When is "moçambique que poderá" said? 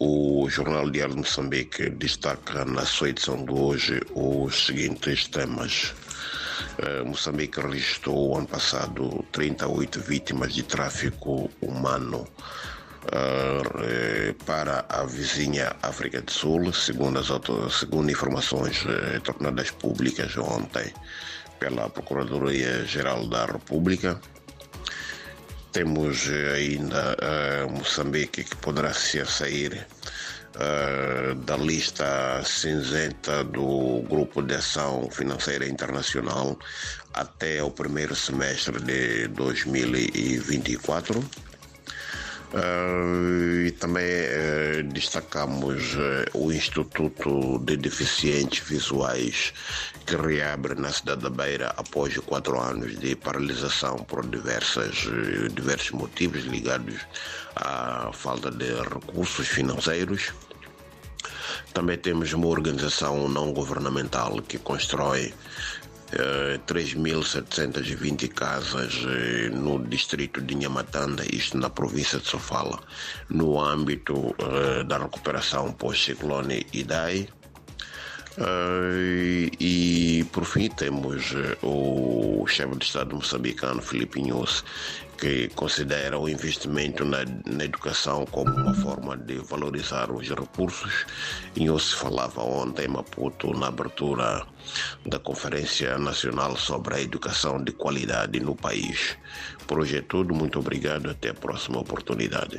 27.68-28.94